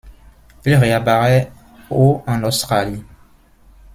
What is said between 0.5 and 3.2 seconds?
Il réapparaît au en Australie.